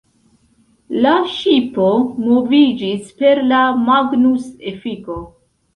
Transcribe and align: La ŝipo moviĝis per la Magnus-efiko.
La 1.05 1.11
ŝipo 1.33 1.91
moviĝis 2.31 3.15
per 3.21 3.45
la 3.53 3.63
Magnus-efiko. 3.87 5.25